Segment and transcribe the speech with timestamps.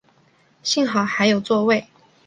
[0.63, 1.85] 幸好还有座位